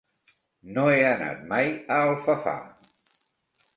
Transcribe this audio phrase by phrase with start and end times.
[0.77, 2.59] No he anat mai a Alfafar.